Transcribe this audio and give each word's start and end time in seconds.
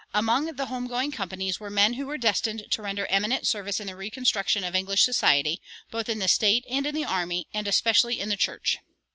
Among 0.15 0.47
the 0.55 0.65
home 0.65 0.87
going 0.87 1.11
companies 1.11 1.59
were 1.59 1.69
men 1.69 1.93
who 1.93 2.07
were 2.07 2.17
destined 2.17 2.65
to 2.71 2.81
render 2.81 3.05
eminent 3.05 3.45
service 3.45 3.79
in 3.79 3.85
the 3.85 3.95
reconstruction 3.95 4.63
of 4.63 4.73
English 4.73 5.03
society, 5.03 5.61
both 5.91 6.09
in 6.09 6.17
the 6.17 6.27
state 6.27 6.65
and 6.67 6.87
in 6.87 6.95
the 6.95 7.05
army, 7.05 7.47
and 7.53 7.67
especially 7.67 8.19
in 8.19 8.29
the 8.29 8.35
church. 8.35 8.79